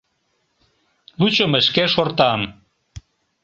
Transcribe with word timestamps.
Лучо 1.19 1.45
мый 1.51 1.63
шке 1.67 1.83
шортам... 1.93 2.41